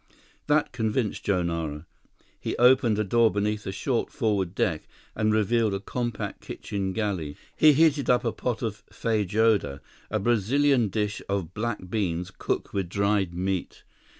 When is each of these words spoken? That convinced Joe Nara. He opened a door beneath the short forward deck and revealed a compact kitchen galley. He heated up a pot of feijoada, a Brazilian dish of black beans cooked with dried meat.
That 0.47 0.71
convinced 0.71 1.23
Joe 1.25 1.43
Nara. 1.43 1.85
He 2.39 2.57
opened 2.57 2.97
a 2.97 3.03
door 3.03 3.29
beneath 3.29 3.65
the 3.65 3.71
short 3.71 4.09
forward 4.11 4.55
deck 4.55 4.87
and 5.13 5.31
revealed 5.31 5.75
a 5.75 5.79
compact 5.79 6.41
kitchen 6.41 6.91
galley. 6.91 7.37
He 7.55 7.73
heated 7.73 8.09
up 8.09 8.25
a 8.25 8.31
pot 8.31 8.63
of 8.63 8.83
feijoada, 8.91 9.79
a 10.09 10.17
Brazilian 10.19 10.87
dish 10.87 11.21
of 11.29 11.53
black 11.53 11.87
beans 11.91 12.31
cooked 12.35 12.73
with 12.73 12.89
dried 12.89 13.35
meat. 13.35 13.83